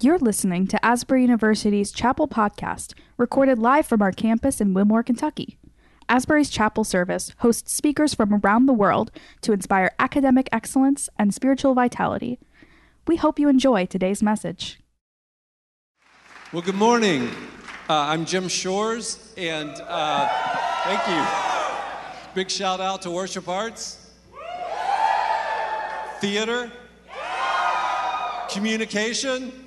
[0.00, 5.58] You're listening to Asbury University's Chapel Podcast, recorded live from our campus in Wilmore, Kentucky.
[6.08, 11.74] Asbury's Chapel Service hosts speakers from around the world to inspire academic excellence and spiritual
[11.74, 12.38] vitality.
[13.08, 14.78] We hope you enjoy today's message.
[16.52, 17.30] Well, good morning.
[17.90, 20.28] Uh, I'm Jim Shores, and uh,
[20.84, 22.34] thank you.
[22.34, 24.12] Big shout out to Worship Arts,
[26.20, 26.70] Theater,
[28.48, 29.64] Communication.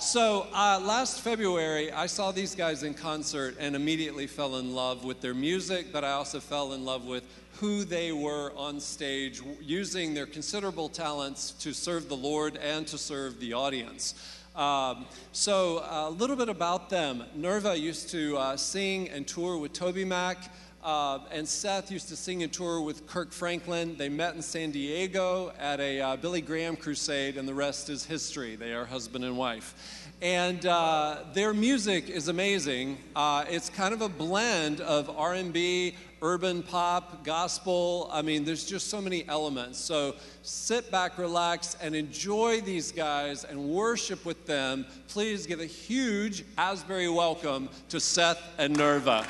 [0.00, 5.02] So, uh, last February, I saw these guys in concert and immediately fell in love
[5.04, 7.24] with their music, but I also fell in love with
[7.54, 12.96] who they were on stage, using their considerable talents to serve the Lord and to
[12.96, 14.14] serve the audience.
[14.54, 17.24] Um, so, a little bit about them.
[17.36, 20.48] Nirva used to uh, sing and tour with TobyMac.
[20.82, 23.96] Uh, and Seth used to sing and tour with Kirk Franklin.
[23.96, 28.04] They met in San Diego at a uh, Billy Graham crusade, and the rest is
[28.04, 28.54] history.
[28.54, 30.08] They are husband and wife.
[30.22, 32.98] And uh, their music is amazing.
[33.14, 38.08] Uh, it's kind of a blend of R&B, urban pop, gospel.
[38.12, 39.78] I mean, there's just so many elements.
[39.78, 44.86] So sit back, relax, and enjoy these guys and worship with them.
[45.08, 49.26] Please give a huge Asbury welcome to Seth and Nirva.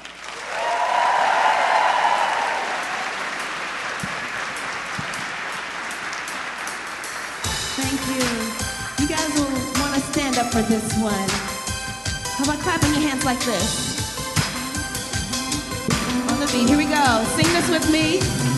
[10.68, 11.28] This one.
[12.36, 13.96] How about clapping your hands like this?
[16.30, 17.24] On the beat, here we go.
[17.36, 18.57] Sing this with me.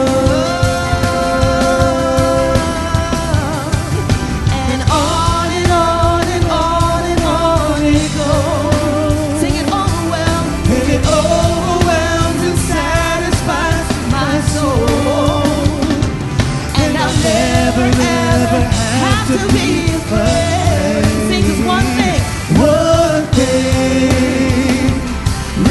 [19.31, 21.03] To be afraid.
[21.29, 22.21] Sing this one thing.
[22.59, 24.91] One thing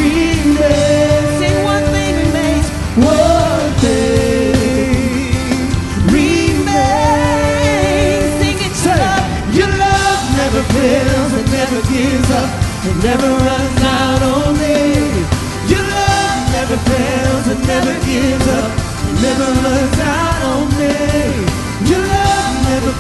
[0.01, 1.33] remains.
[1.41, 2.67] Sing one thing remains.
[2.97, 5.37] One thing
[6.17, 7.51] remains.
[8.41, 9.25] Sing it, love.
[9.55, 12.51] Your love never fails, it never gives up,
[12.89, 14.79] it never runs out on me.
[15.69, 18.71] Your love never fails, it never gives up,
[19.11, 21.50] it never runs out on me.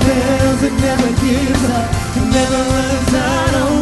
[0.05, 3.55] Fails, it never gives up, it never runs out.
[3.55, 3.80] on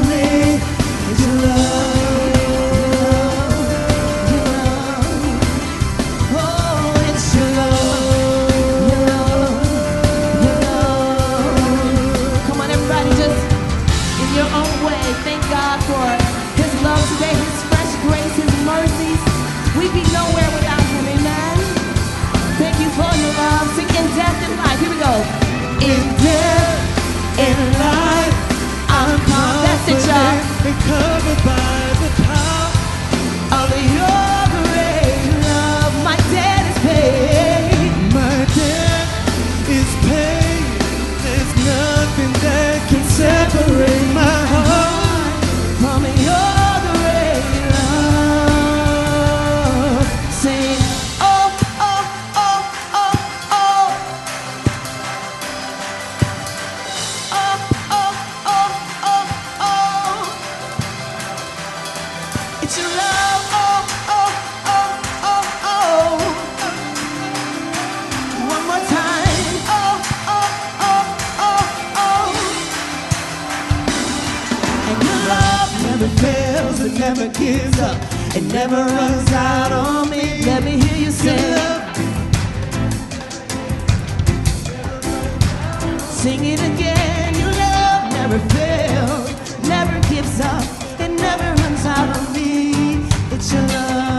[86.19, 87.35] Sing it again.
[87.39, 89.31] Your love never fails,
[89.69, 90.65] never gives up,
[90.99, 93.07] it never runs out on me.
[93.31, 94.19] It's your love.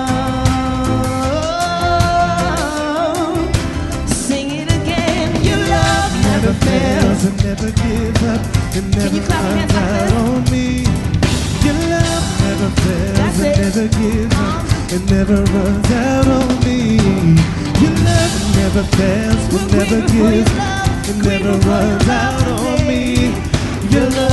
[4.07, 5.43] Sing it again.
[5.43, 8.41] Your love never fails, it never gives up,
[8.77, 10.85] it never runs out on me.
[11.65, 14.63] Your love never fails, it never gives up,
[14.95, 16.79] it never runs out on me.
[17.83, 20.78] Your love never fails, it never grateful for your gives up,
[21.29, 23.25] Grateful runs out on me.
[23.91, 24.28] Your love.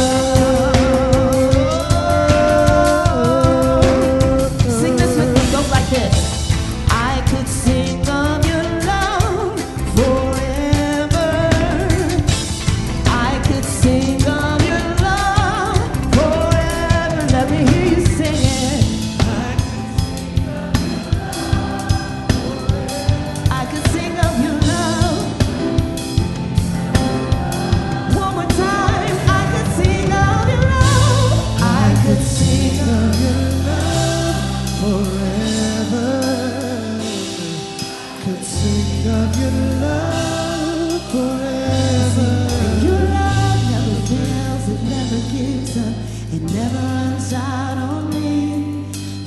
[47.27, 48.85] Runs out on me.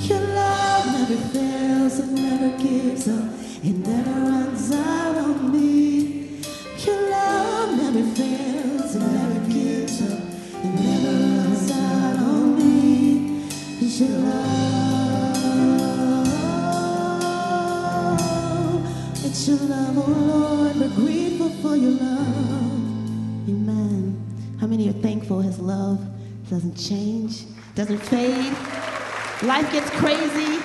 [0.08, 3.24] Your love never fails, it never gives up,
[3.62, 6.40] it never runs out on me.
[6.78, 10.18] Your love never fails, it never gives up,
[10.64, 13.44] it never runs out on me.
[13.80, 15.36] Your love,
[19.26, 23.46] it's your love, oh Lord, we're grateful for your love.
[23.46, 24.16] Amen.
[24.58, 26.00] How many are thankful his love
[26.48, 27.44] doesn't change,
[27.80, 28.52] doesn't fade?
[29.42, 30.62] Life gets crazy.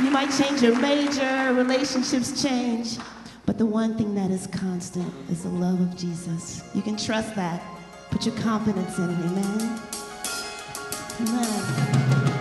[0.00, 2.96] You might change your major, relationships change.
[3.44, 6.62] But the one thing that is constant is the love of Jesus.
[6.76, 7.60] You can trust that.
[8.12, 9.18] Put your confidence in it.
[9.18, 9.80] Amen.
[11.22, 12.31] Amen.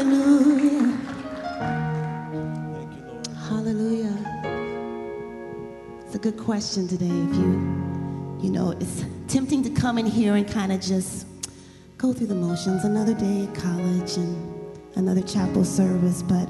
[0.00, 0.96] Hallelujah.
[2.72, 3.26] Thank you, Lord.
[3.36, 4.16] Hallelujah.
[6.06, 7.04] It's a good question today.
[7.04, 11.26] If you, you know, it's tempting to come in here and kind of just
[11.98, 12.84] go through the motions.
[12.84, 16.48] Another day at college and another chapel service, but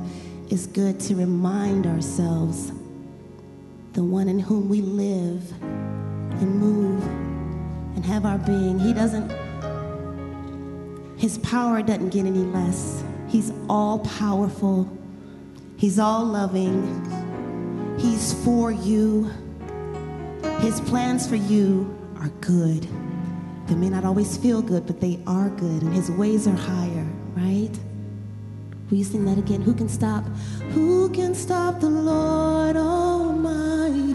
[0.49, 2.71] it's good to remind ourselves
[3.95, 7.03] the one in whom we live and move
[7.97, 8.79] and have our being.
[8.79, 9.29] He doesn't,
[11.19, 13.03] his power doesn't get any less.
[13.31, 14.91] He's all powerful.
[15.77, 16.83] He's all loving.
[17.99, 19.31] He's for you.
[20.59, 22.87] His plans for you are good.
[23.67, 27.07] They may not always feel good, but they are good, and His ways are higher,
[27.37, 27.71] right?
[28.91, 29.63] Will you sing that again?
[29.63, 30.25] Who can stop?
[30.73, 34.11] Who can stop the Lord Almighty?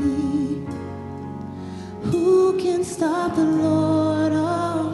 [2.12, 4.85] Who can stop the Lord Almighty?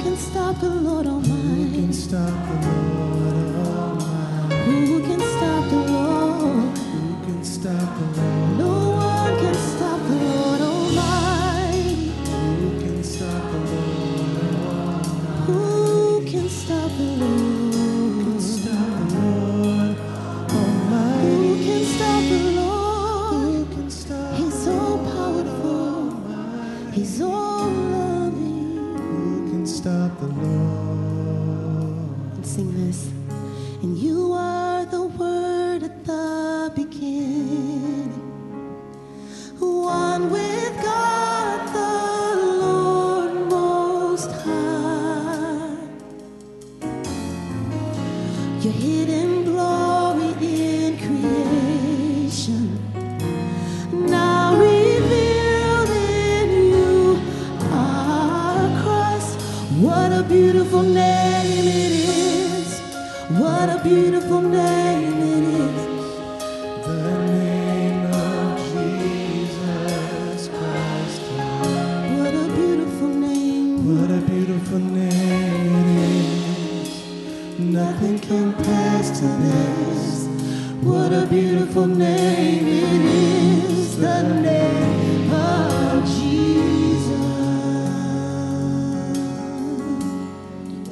[0.00, 1.34] Who can stop the Lord Almighty?
[1.34, 4.86] Who can stop the Lord Almighty?
[4.86, 6.78] Who can stop the Lord?
[6.78, 8.79] Who can stop the Lord?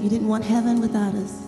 [0.00, 1.42] You didn't want heaven without us.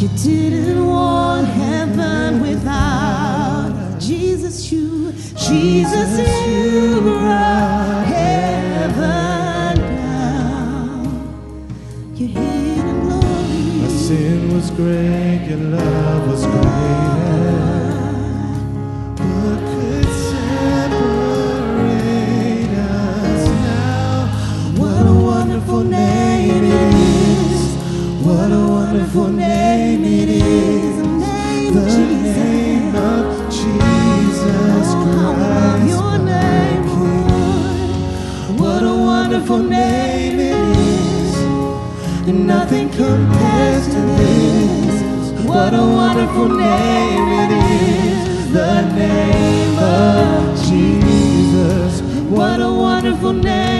[0.00, 4.06] You didn't want heaven without us.
[4.06, 11.04] Jesus, you, Jesus, you brought heaven down.
[12.14, 13.90] Your hidden My glory.
[13.90, 15.29] sin was great,
[43.00, 44.94] compares to this.
[45.48, 48.52] What a wonderful name it is.
[48.52, 52.02] The name of Jesus.
[52.28, 53.79] What a wonderful name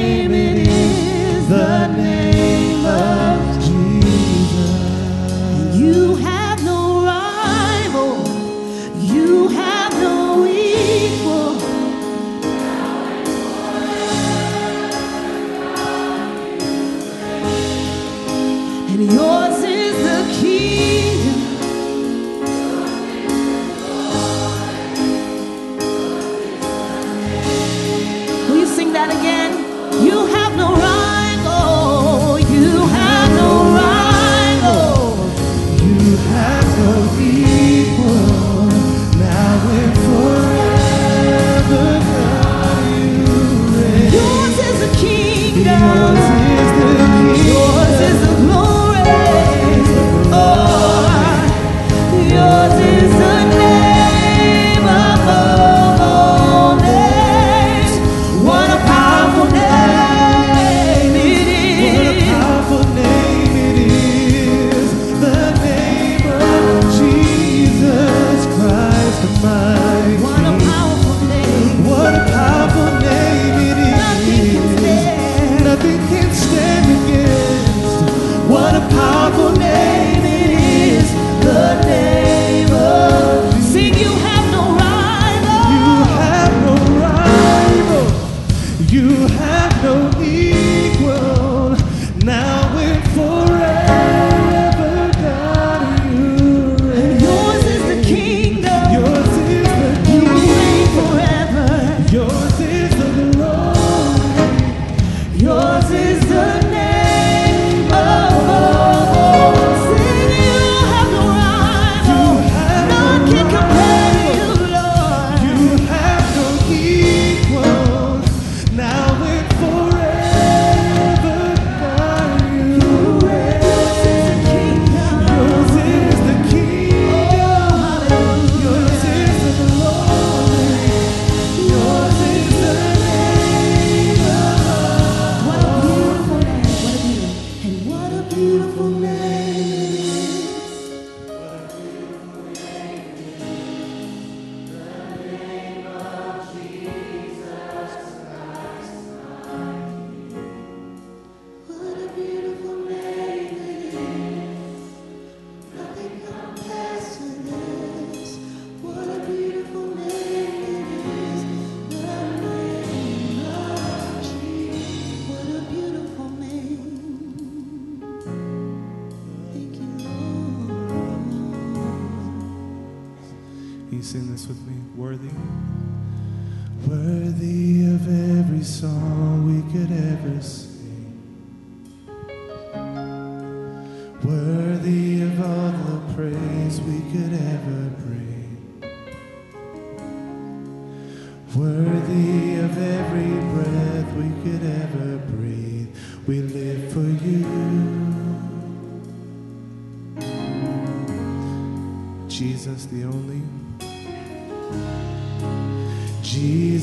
[176.86, 178.08] Worthy of
[178.40, 180.69] every song we could ever sing.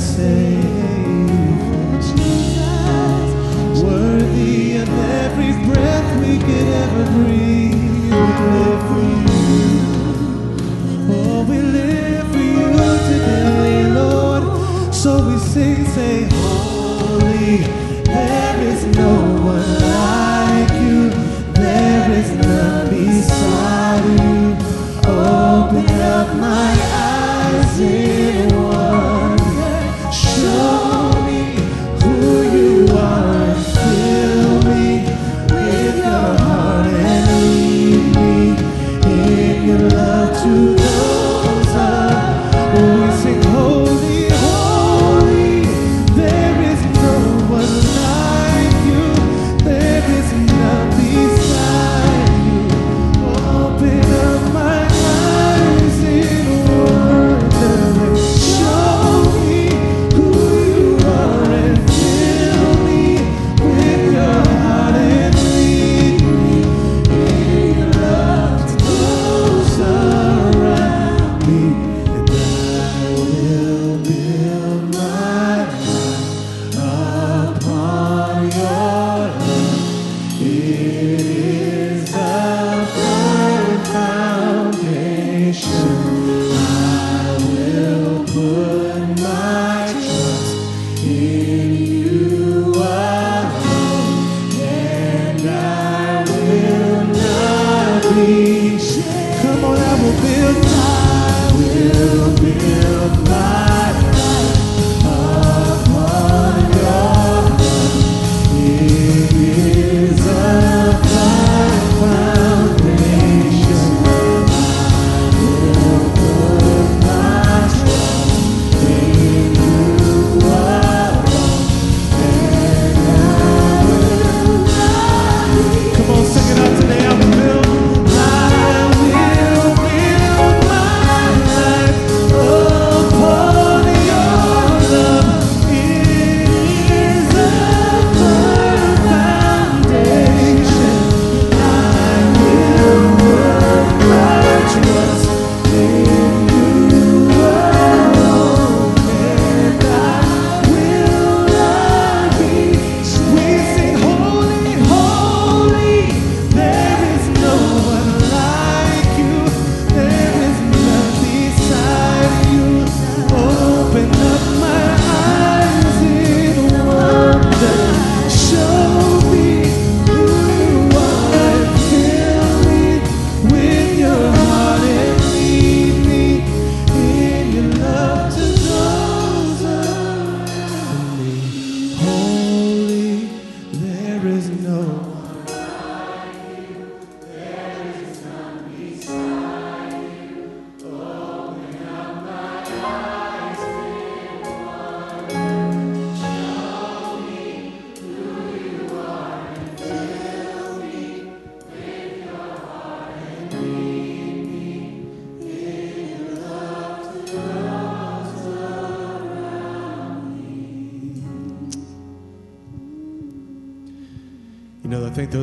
[0.00, 0.99] say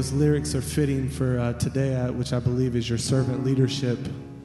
[0.07, 3.99] those lyrics are fitting for uh, today, uh, which I believe is your servant leadership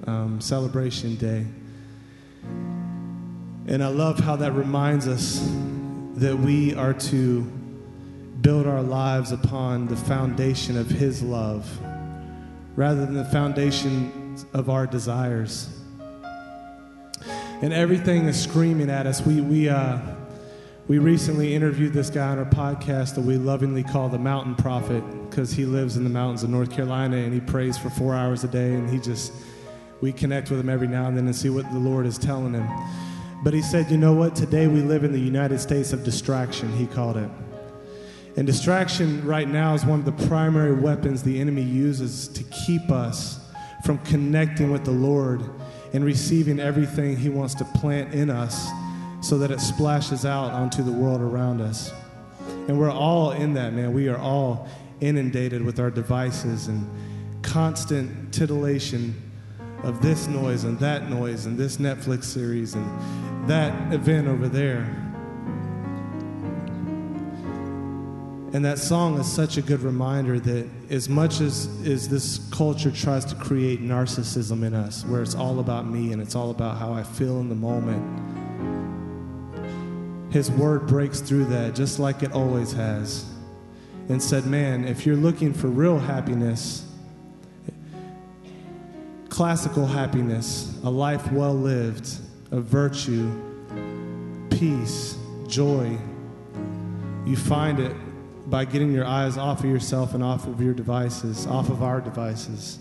[0.09, 1.47] um, celebration day.
[3.69, 5.39] And I love how that reminds us
[6.17, 7.43] that we are to
[8.41, 11.71] build our lives upon the foundation of His love
[12.75, 15.69] rather than the foundation of our desires.
[17.61, 19.25] And everything is screaming at us.
[19.25, 20.01] We, we, uh,
[20.89, 25.05] we recently interviewed this guy on our podcast that we lovingly call the Mountain Prophet
[25.33, 28.45] because he lives in the mountains of North Carolina and he prays for four hours
[28.45, 29.33] a day and he just,
[30.03, 32.53] we connect with him every now and then and see what the Lord is telling
[32.53, 32.69] him.
[33.43, 34.37] But he said, you know what?
[34.37, 37.31] Today we live in the United States of distraction, he called it.
[38.37, 42.91] And distraction right now is one of the primary weapons the enemy uses to keep
[42.91, 43.41] us
[43.87, 45.41] from connecting with the Lord
[45.95, 48.69] and receiving everything he wants to plant in us
[49.23, 51.91] so that it splashes out onto the world around us.
[52.69, 53.95] And we're all in that, man.
[53.95, 54.69] We are all
[55.03, 56.89] inundated with our devices and
[57.43, 59.15] constant titillation
[59.83, 64.83] of this noise and that noise and this Netflix series and that event over there.
[68.55, 72.91] And that song is such a good reminder that as much as, as this culture
[72.91, 76.77] tries to create narcissism in us, where it's all about me and it's all about
[76.77, 78.21] how I feel in the moment,
[80.33, 83.32] his word breaks through that just like it always has
[84.09, 86.87] and said, Man, if you're looking for real happiness,
[89.29, 92.09] classical happiness, a life well lived,
[92.51, 93.31] a virtue,
[94.51, 95.97] peace, joy,
[97.25, 97.95] you find it
[98.47, 102.01] by getting your eyes off of yourself and off of your devices, off of our
[102.01, 102.79] devices,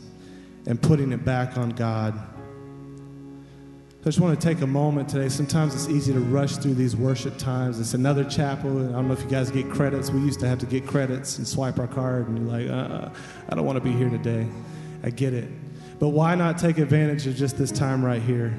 [0.66, 2.20] and putting it back on God.
[4.02, 5.30] I just want to take a moment today.
[5.30, 7.80] Sometimes it's easy to rush through these worship times.
[7.80, 8.72] It's another chapel.
[8.90, 10.10] I don't know if you guys get credits.
[10.10, 13.10] We used to have to get credits and swipe our card, and you're like, uh,
[13.48, 14.48] I don't want to be here today.
[15.04, 15.48] I get it.
[16.00, 18.58] But why not take advantage of just this time right here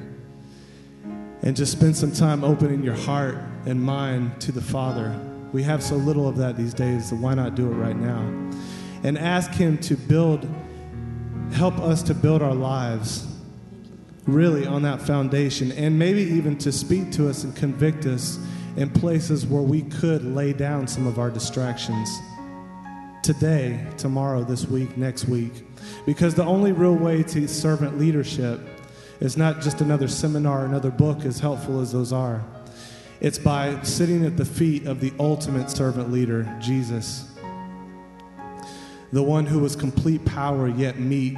[1.41, 5.13] and just spend some time opening your heart and mind to the Father?
[5.51, 8.21] We have so little of that these days, so why not do it right now?
[9.03, 10.47] And ask Him to build,
[11.51, 13.27] help us to build our lives
[14.25, 18.39] really on that foundation, and maybe even to speak to us and convict us
[18.77, 22.09] in places where we could lay down some of our distractions
[23.21, 25.65] today, tomorrow, this week, next week.
[26.05, 28.59] Because the only real way to servant leadership
[29.19, 32.43] is not just another seminar, another book, as helpful as those are.
[33.21, 37.29] It's by sitting at the feet of the ultimate servant leader, Jesus.
[39.13, 41.37] The one who was complete power yet meek,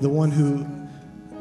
[0.00, 0.66] the one who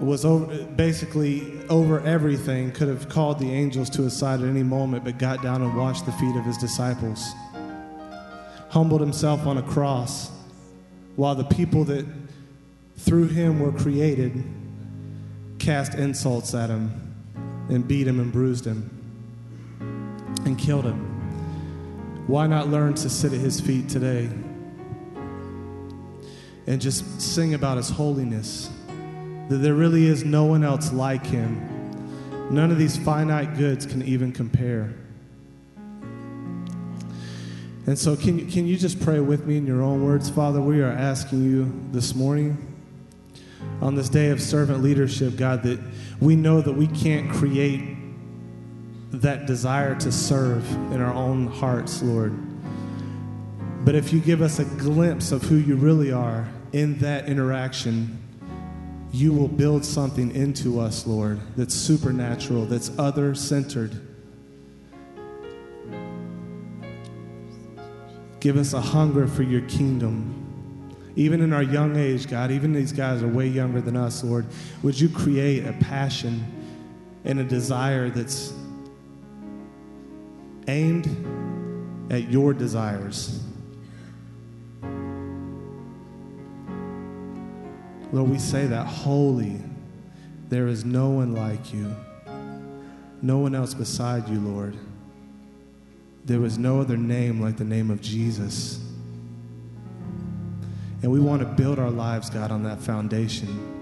[0.01, 4.63] was over, basically over everything, could have called the angels to his side at any
[4.63, 7.31] moment, but got down and washed the feet of his disciples.
[8.69, 10.31] Humbled himself on a cross
[11.15, 12.05] while the people that
[12.97, 14.43] through him were created
[15.57, 17.15] cast insults at him
[17.69, 18.89] and beat him and bruised him
[20.45, 22.25] and killed him.
[22.27, 24.29] Why not learn to sit at his feet today
[26.67, 28.69] and just sing about his holiness?
[29.49, 31.65] That there really is no one else like him.
[32.49, 34.93] None of these finite goods can even compare.
[37.85, 40.29] And so, can you, can you just pray with me in your own words?
[40.29, 42.69] Father, we are asking you this morning
[43.81, 45.79] on this day of servant leadership, God, that
[46.19, 47.97] we know that we can't create
[49.11, 52.37] that desire to serve in our own hearts, Lord.
[53.85, 58.18] But if you give us a glimpse of who you really are in that interaction,
[59.11, 63.99] you will build something into us, Lord, that's supernatural, that's other centered.
[68.39, 70.35] Give us a hunger for your kingdom.
[71.15, 74.45] Even in our young age, God, even these guys are way younger than us, Lord.
[74.83, 76.45] Would you create a passion
[77.25, 78.53] and a desire that's
[80.67, 81.07] aimed
[82.11, 83.43] at your desires?
[88.11, 89.61] Lord, we say that holy.
[90.49, 91.95] There is no one like you,
[93.21, 94.75] no one else beside you, Lord.
[96.25, 98.79] There was no other name like the name of Jesus.
[101.01, 103.77] And we want to build our lives, God, on that foundation.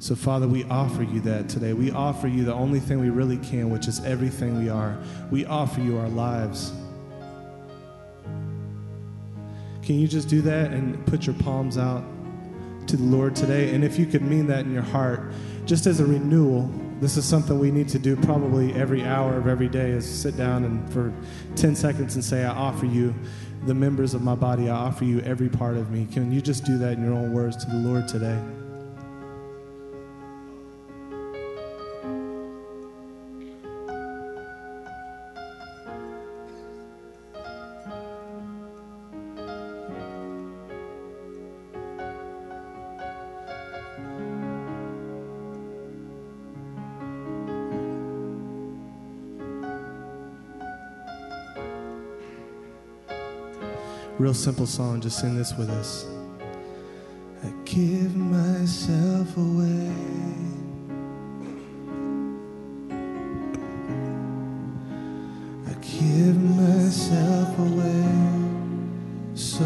[0.00, 1.72] So, Father, we offer you that today.
[1.72, 4.96] We offer you the only thing we really can, which is everything we are.
[5.30, 6.72] We offer you our lives.
[9.88, 12.04] Can you just do that and put your palms out
[12.88, 13.74] to the Lord today?
[13.74, 15.32] And if you could mean that in your heart,
[15.64, 16.70] just as a renewal,
[17.00, 20.36] this is something we need to do probably every hour of every day is sit
[20.36, 21.10] down and for
[21.56, 23.14] 10 seconds and say, I offer you
[23.64, 24.68] the members of my body.
[24.68, 26.06] I offer you every part of me.
[26.12, 28.38] Can you just do that in your own words to the Lord today?
[54.18, 56.04] Real simple song, just sing this with us.
[57.44, 59.92] I give myself away.
[65.68, 68.08] I give myself away
[69.34, 69.64] so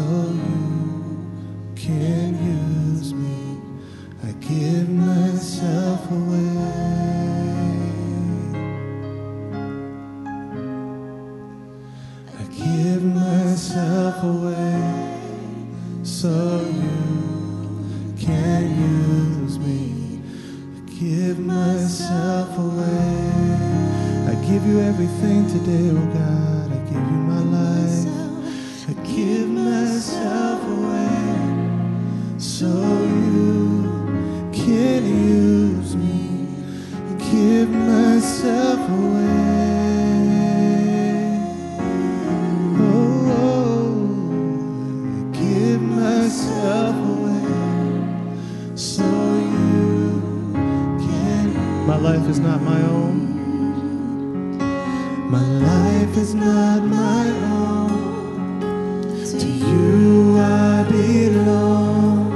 [59.39, 62.31] To you I belong.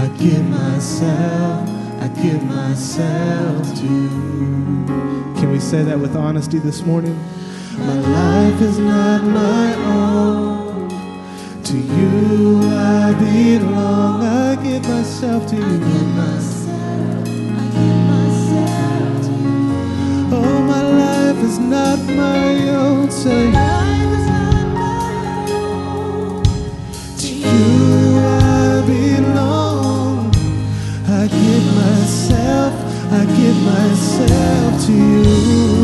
[0.00, 1.68] I give myself,
[2.00, 4.84] I give myself to you.
[5.36, 7.18] Can we say that with honesty this morning?
[7.78, 10.88] My life is not my own.
[11.64, 14.22] To you I belong.
[14.22, 15.80] I give myself to you.
[20.32, 23.10] Oh, my life is not my own.
[23.10, 23.69] Say, to
[33.52, 35.79] myself to you.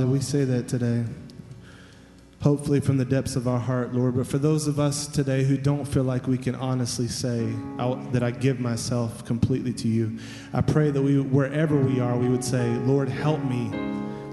[0.00, 1.04] Father, we say that today.
[2.40, 4.16] Hopefully, from the depths of our heart, Lord.
[4.16, 7.46] But for those of us today who don't feel like we can honestly say
[8.12, 10.18] that I give myself completely to you,
[10.54, 13.70] I pray that we, wherever we are, we would say, Lord, help me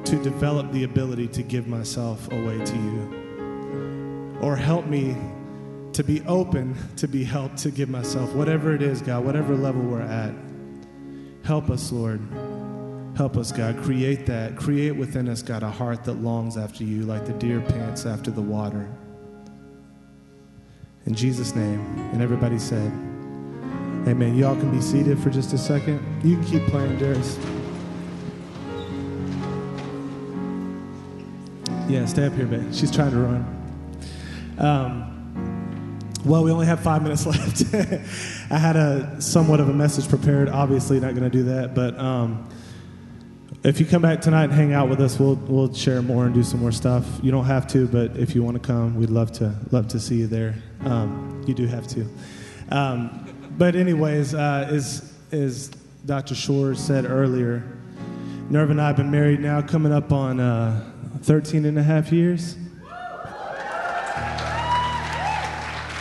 [0.05, 4.37] to develop the ability to give myself away to you.
[4.41, 5.17] Or help me
[5.91, 9.81] to be open to be helped to give myself, whatever it is, God, whatever level
[9.81, 10.33] we're at.
[11.43, 12.21] Help us, Lord.
[13.17, 13.75] Help us, God.
[13.77, 14.55] Create that.
[14.55, 18.29] Create within us, God, a heart that longs after you like the deer pants after
[18.29, 18.87] the water.
[21.07, 21.79] In Jesus' name.
[22.13, 22.91] And everybody said,
[24.07, 24.35] Amen.
[24.35, 25.99] Y'all can be seated for just a second.
[26.23, 27.39] You can keep playing, Darius.
[31.89, 32.71] Yeah, stay up here, babe.
[32.71, 33.99] She's trying to run.
[34.59, 37.63] Um, well, we only have five minutes left.
[38.51, 40.49] I had a somewhat of a message prepared.
[40.49, 42.47] Obviously, not going to do that, but um,
[43.63, 46.33] if you come back tonight and hang out with us, we'll we'll share more and
[46.33, 47.05] do some more stuff.
[47.23, 49.99] You don't have to, but if you want to come, we'd love to love to
[49.99, 50.55] see you there.
[50.85, 52.07] Um, you do have to.
[52.69, 53.25] Um,
[53.57, 55.69] but anyways, uh, as as
[56.05, 56.35] Dr.
[56.35, 57.63] Shore said earlier,
[58.49, 60.89] Nirva and I have been married now, coming up on uh,
[61.23, 62.55] 13 and a half years.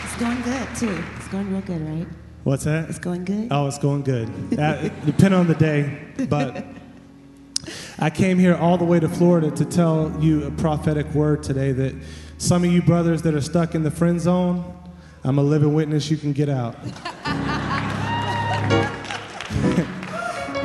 [0.05, 1.05] It's going good too.
[1.17, 2.07] It's going real good, right?
[2.45, 2.89] What's that?
[2.89, 3.49] It's going good.
[3.51, 4.29] Oh, it's going good.
[4.57, 5.99] Uh, depending on the day,
[6.29, 6.65] but
[7.99, 11.73] I came here all the way to Florida to tell you a prophetic word today
[11.73, 11.95] that
[12.37, 14.71] some of you brothers that are stuck in the friend zone,
[15.25, 16.77] I'm a living witness you can get out.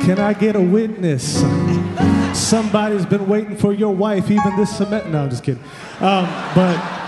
[0.02, 1.40] can I get a witness?
[2.38, 5.10] Somebody's been waiting for your wife, even this cement.
[5.10, 5.62] No, I'm just kidding.
[6.00, 6.98] Um, but.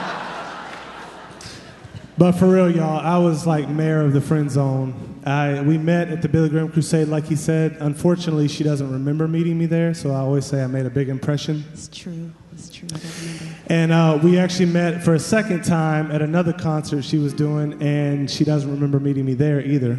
[2.16, 5.13] But for real, y'all, I was like mayor of the friend zone.
[5.24, 7.78] I, we met at the Billy Graham Crusade, like he said.
[7.80, 11.08] Unfortunately, she doesn't remember meeting me there, so I always say I made a big
[11.08, 11.64] impression.
[11.72, 12.30] It's true.
[12.52, 12.88] It's true.
[12.92, 13.56] I don't remember.
[13.68, 17.82] And uh, we actually met for a second time at another concert she was doing,
[17.82, 19.98] and she doesn't remember meeting me there either.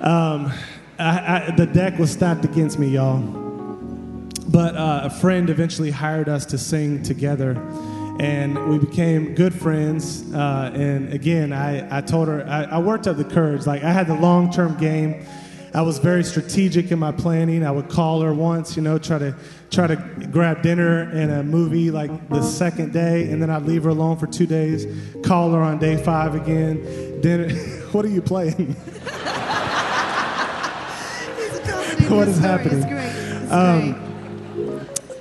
[0.00, 0.50] Um,
[0.98, 3.20] I, I, the deck was stacked against me, y'all.
[4.48, 7.54] But uh, a friend eventually hired us to sing together
[8.20, 10.32] and we became good friends.
[10.32, 13.66] Uh, and again, I, I told her, I, I worked up the courage.
[13.66, 15.26] Like, I had the long term game.
[15.74, 17.66] I was very strategic in my planning.
[17.66, 19.34] I would call her once, you know, try to
[19.70, 19.96] try to
[20.30, 24.16] grab dinner and a movie like the second day, and then I'd leave her alone
[24.16, 24.86] for two days.
[25.24, 27.20] Call her on day five again.
[27.20, 27.48] Dinner.
[27.92, 28.74] what are you playing?
[32.08, 32.78] what is happening?
[32.78, 33.42] It's great.
[33.42, 34.13] It's Um, great.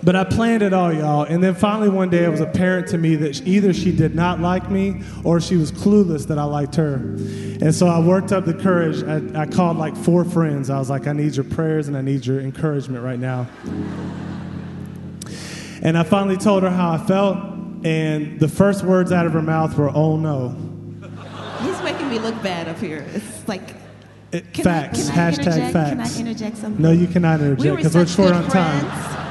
[0.03, 1.23] But I planned it all, y'all.
[1.23, 4.41] And then finally one day it was apparent to me that either she did not
[4.41, 6.95] like me or she was clueless that I liked her.
[6.95, 9.01] And so I worked up the courage.
[9.03, 10.69] I, I called like four friends.
[10.69, 13.47] I was like, I need your prayers and I need your encouragement right now.
[15.81, 17.37] And I finally told her how I felt.
[17.85, 20.49] And the first words out of her mouth were, oh no.
[21.61, 23.05] He's making me look bad up here.
[23.13, 23.75] It's like.
[24.33, 25.09] It- facts.
[25.09, 25.89] I, Hashtag facts.
[25.91, 26.81] Can I interject something?
[26.81, 28.79] no, you cannot we interject because we're short on time.
[28.79, 29.15] friends.
[29.15, 29.22] okay,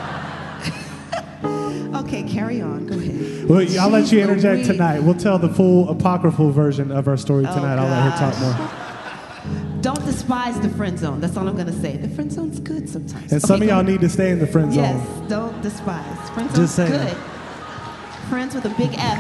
[2.32, 2.86] carry on.
[2.86, 3.48] Go ahead.
[3.48, 4.66] Well, I'll let you interject Louise.
[4.68, 5.00] tonight.
[5.00, 7.78] We'll tell the full apocryphal version of our story Oh, tonight.
[7.78, 8.56] I'll let her talk more.
[9.82, 11.20] Don't despise the friend zone.
[11.20, 11.96] That's all I'm going to say.
[11.96, 13.32] The friend zone's good sometimes.
[13.32, 14.84] And some Okay, of y'all need to stay in the friend zone.
[14.84, 16.30] Yes, don't despise.
[16.30, 16.92] Friend zone's Just saying.
[16.92, 17.16] good.
[18.28, 19.18] Friends with a big F.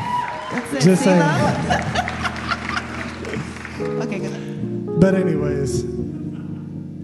[0.52, 0.82] That's it.
[0.82, 1.22] Just See, saying.
[4.02, 5.00] okay, good.
[5.00, 5.80] But anyways,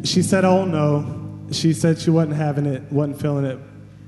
[0.08, 1.16] she said, "Oh no."
[1.50, 3.58] She said she wasn't having it, wasn't feeling it.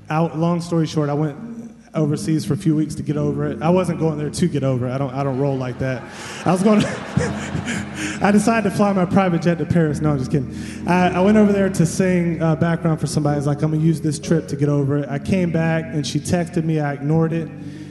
[0.09, 0.37] Out.
[0.37, 1.50] Long story short, I went
[1.93, 3.61] overseas for a few weeks to get over it.
[3.61, 4.91] I wasn't going there to get over it.
[4.91, 5.13] I don't.
[5.13, 6.03] I don't roll like that.
[6.45, 6.83] I was going.
[8.23, 9.99] I decided to fly my private jet to Paris.
[9.99, 10.55] No, I'm just kidding.
[10.87, 13.33] I, I went over there to sing uh, background for somebody.
[13.33, 15.09] I was like, I'm gonna use this trip to get over it.
[15.09, 16.79] I came back and she texted me.
[16.79, 17.49] I ignored it.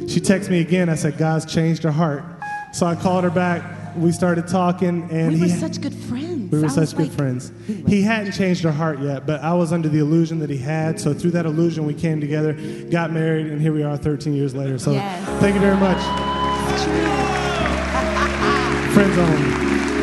[0.08, 0.88] She texted me again.
[0.88, 2.24] I said, God's changed her heart.
[2.72, 3.79] So I called her back.
[3.96, 5.52] We started talking, and We were he.
[5.52, 6.50] such good friends.
[6.52, 7.52] We were I such good like- friends.
[7.86, 11.00] He hadn't changed her heart yet, but I was under the illusion that he had.
[11.00, 12.54] So through that illusion, we came together,
[12.90, 14.78] got married, and here we are 13 years later.
[14.78, 15.24] So Yes.
[15.40, 15.98] thank you very much.
[18.94, 19.99] Friends on.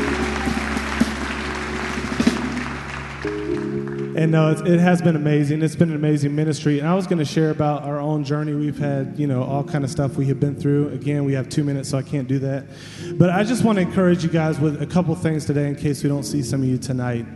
[4.18, 5.62] And no, it's, it has been amazing.
[5.62, 6.80] It's been an amazing ministry.
[6.80, 8.56] And I was going to share about our own journey.
[8.56, 10.90] We've had, you know, all kind of stuff we have been through.
[10.90, 12.66] Again, we have two minutes, so I can't do that.
[13.14, 16.02] But I just want to encourage you guys with a couple things today in case
[16.02, 17.28] we don't see some of you tonight.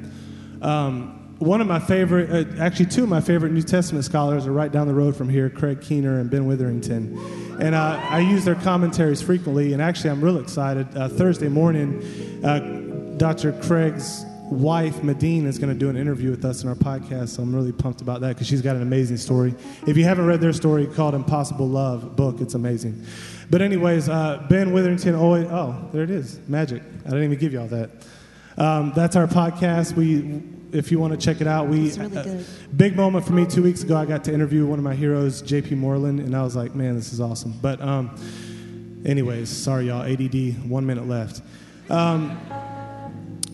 [0.64, 4.52] Um, one of my favorite, uh, actually, two of my favorite New Testament scholars are
[4.52, 7.16] right down the road from here Craig Keener and Ben Witherington.
[7.62, 9.74] And uh, I use their commentaries frequently.
[9.74, 10.88] And actually, I'm real excited.
[10.98, 12.58] Uh, Thursday morning, uh,
[13.18, 13.54] Dr.
[13.62, 17.30] Craig's wife, Médine, is going to do an interview with us in our podcast.
[17.30, 19.56] So I'm really pumped about that because she's got an amazing story.
[19.88, 23.06] If you haven't read their story called Impossible Love book, it's amazing.
[23.50, 26.84] But, anyways, uh, Ben Witherington always, oh, there it is, magic.
[27.06, 27.90] I didn't even give y'all that.
[28.58, 29.94] Um, that's our podcast.
[29.94, 30.42] We,
[30.78, 32.44] if you want to check it out, we really uh,
[32.76, 33.46] big moment for me.
[33.46, 35.76] Two weeks ago, I got to interview one of my heroes, J.P.
[35.76, 37.54] Moreland, and I was like, man, this is awesome.
[37.62, 40.70] But, um, anyways, sorry y'all, ADD.
[40.70, 41.42] One minute left.
[41.90, 42.38] Um,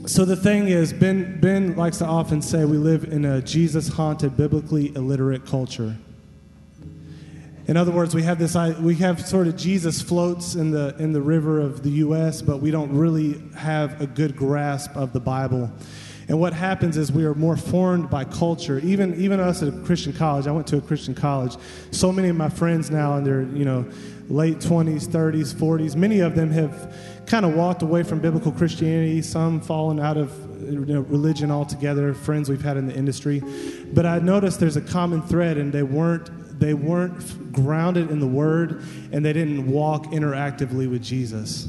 [0.07, 4.37] so the thing is, Ben Ben likes to often say we live in a Jesus-haunted,
[4.37, 5.97] biblically illiterate culture.
[7.67, 11.11] In other words, we have this we have sort of Jesus floats in the in
[11.11, 15.19] the river of the U.S., but we don't really have a good grasp of the
[15.19, 15.69] Bible.
[16.29, 18.79] And what happens is we are more formed by culture.
[18.79, 21.57] Even even us at a Christian college, I went to a Christian college.
[21.91, 23.85] So many of my friends now in their you know
[24.29, 26.93] late 20s, 30s, 40s, many of them have
[27.27, 29.21] kind of walked away from biblical Christianity.
[29.21, 30.31] Some fallen out of
[30.63, 33.43] you know, religion altogether, friends we've had in the industry.
[33.93, 38.27] But I noticed there's a common thread, and they weren't they weren't grounded in the
[38.27, 41.65] Word, and they didn't walk interactively with Jesus.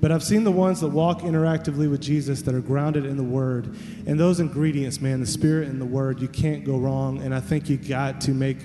[0.00, 3.22] But I've seen the ones that walk interactively with Jesus that are grounded in the
[3.22, 3.76] Word.
[4.06, 7.22] And those ingredients, man, the Spirit and the Word, you can't go wrong.
[7.22, 8.58] And I think you got to make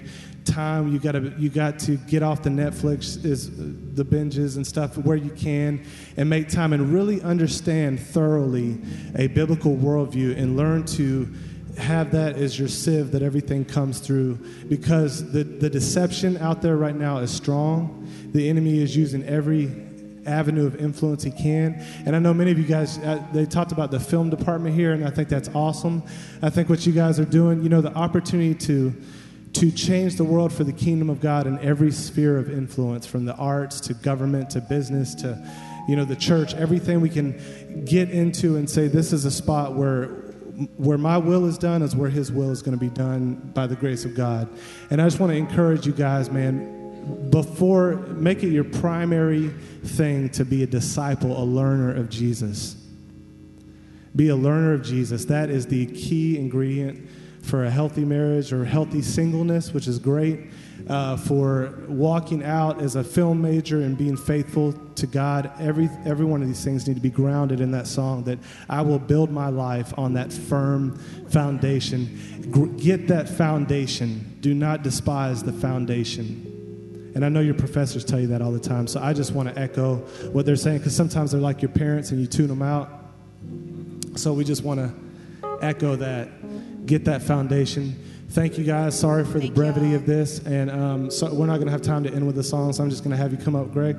[0.45, 0.91] time.
[0.91, 3.49] You got to you got to get off the Netflix is
[3.93, 5.83] the binges and stuff where you can,
[6.17, 8.79] and make time and really understand thoroughly
[9.15, 11.31] a biblical worldview and learn to
[11.77, 14.35] have that as your sieve that everything comes through.
[14.67, 18.07] Because the, the deception out there right now is strong.
[18.33, 19.69] The enemy is using every
[20.25, 21.73] avenue of influence he can.
[22.05, 24.93] And i know many of you guys uh, they talked about the film department here
[24.93, 26.03] and i think that's awesome.
[26.43, 28.93] I think what you guys are doing you know the opportunity to
[29.53, 33.25] to change the world for the kingdom of god in every sphere of influence from
[33.25, 35.37] the arts to government to business to
[35.87, 39.73] you know the church everything we can get into and say this is a spot
[39.73, 40.21] where
[40.77, 43.67] where my will is done is where his will is going to be done by
[43.67, 44.49] the grace of God.
[44.89, 49.49] And I just want to encourage you guys, man, before make it your primary
[49.83, 52.75] thing to be a disciple, a learner of Jesus.
[54.15, 55.25] Be a learner of Jesus.
[55.25, 57.09] That is the key ingredient
[57.41, 60.39] for a healthy marriage or healthy singleness, which is great.
[60.87, 66.25] Uh, for walking out as a film major and being faithful to God, every every
[66.25, 68.23] one of these things need to be grounded in that song.
[68.23, 70.97] That I will build my life on that firm
[71.29, 72.75] foundation.
[72.77, 74.37] Get that foundation.
[74.41, 76.51] Do not despise the foundation.
[77.13, 78.87] And I know your professors tell you that all the time.
[78.87, 79.97] So I just want to echo
[80.31, 82.89] what they're saying because sometimes they're like your parents and you tune them out.
[84.15, 84.93] So we just want to
[85.61, 86.85] echo that.
[86.85, 87.95] Get that foundation.
[88.29, 88.97] Thank you guys.
[88.97, 89.95] Sorry for the brevity y'all.
[89.97, 92.43] of this, and um, so we're not going to have time to end with the
[92.43, 92.71] song.
[92.73, 93.97] So I'm just going to have you come up, Greg.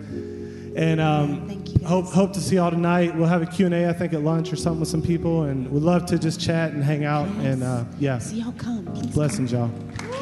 [0.75, 3.15] And um, Thank hope hope to see y'all tonight.
[3.15, 5.83] We'll have a Q&A, I think, at lunch or something with some people, and we'd
[5.83, 7.29] love to just chat and hang out.
[7.45, 8.87] And uh, yeah, So y'all come.
[8.87, 9.07] Please.
[9.15, 9.71] blessings, y'all.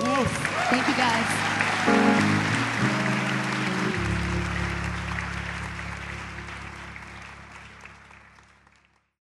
[0.01, 0.29] Yes.
[0.71, 1.40] Thank you guys.